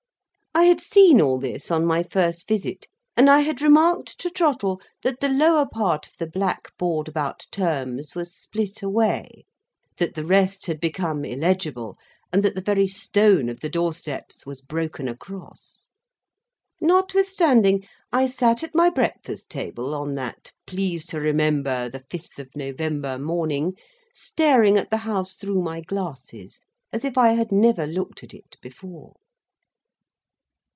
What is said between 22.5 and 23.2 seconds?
November